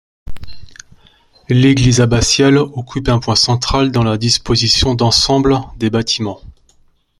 L'église 1.49 2.01
abbatiale 2.01 2.57
occupe 2.57 3.07
un 3.09 3.19
point 3.19 3.35
central 3.35 3.91
dans 3.91 4.01
la 4.01 4.17
disposition 4.17 4.95
d'ensemble 4.95 5.59
des 5.77 5.91
bâtiments. 5.91 6.41